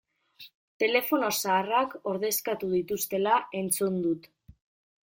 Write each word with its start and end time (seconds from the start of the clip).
Telefono 0.83 1.29
zaharrak 1.43 1.93
ordezkatu 2.13 2.71
dituztela 2.73 3.39
entzun 3.63 4.03
dut. 4.09 4.29